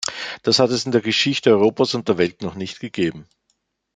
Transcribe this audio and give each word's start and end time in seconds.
Das 0.41 0.57
hat 0.57 0.71
es 0.71 0.87
in 0.87 0.91
der 0.91 1.01
Geschichte 1.01 1.51
Europas 1.51 1.93
und 1.93 2.07
der 2.07 2.17
Welt 2.17 2.41
noch 2.41 2.55
nicht 2.55 2.79
gegeben! 2.79 3.27